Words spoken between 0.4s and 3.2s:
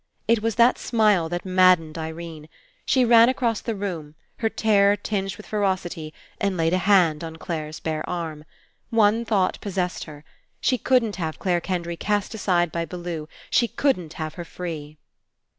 was that smile that maddened Irene. She